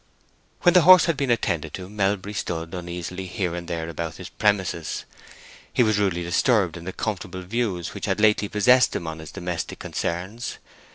When 0.63 0.73
the 0.73 0.81
horse 0.81 1.05
had 1.05 1.15
been 1.15 1.29
attended 1.29 1.75
to 1.75 1.87
Melbury 1.87 2.33
stood 2.33 2.73
uneasily 2.73 3.27
here 3.27 3.53
and 3.53 3.67
there 3.67 3.87
about 3.87 4.15
his 4.15 4.29
premises; 4.29 5.05
he 5.71 5.83
was 5.83 5.99
rudely 5.99 6.23
disturbed 6.23 6.75
in 6.75 6.85
the 6.85 6.91
comfortable 6.91 7.43
views 7.43 7.93
which 7.93 8.07
had 8.07 8.19
lately 8.19 8.49
possessed 8.49 8.95
him 8.95 9.05
on 9.05 9.19
his 9.19 9.31
domestic 9.31 9.77
concerns. 9.77 10.57